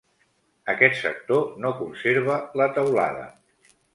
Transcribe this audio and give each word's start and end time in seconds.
Aquest 0.71 0.95
sector 1.01 1.43
no 1.65 1.73
conserva 1.83 2.39
la 2.61 2.69
teulada. 2.79 3.29